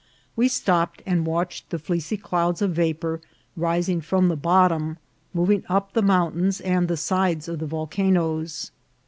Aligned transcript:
We 0.35 0.47
stopped 0.47 1.03
and 1.05 1.27
watched 1.27 1.69
the 1.69 1.77
fleecy 1.77 2.17
clouds 2.17 2.63
of 2.63 2.71
vapour 2.73 3.21
rising 3.55 4.01
from 4.01 4.29
the 4.29 4.35
bottom, 4.35 4.97
moving 5.31 5.63
up 5.69 5.93
the 5.93 6.01
mountains 6.01 6.59
and 6.59 6.87
the 6.87 6.97
sides 6.97 7.47
of 7.47 7.59
the 7.59 7.67
volcanoes. 7.67 8.71